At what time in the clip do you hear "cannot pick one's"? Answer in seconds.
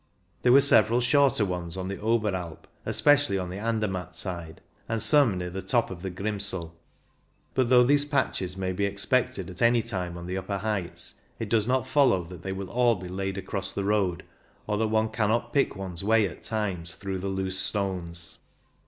15.09-16.03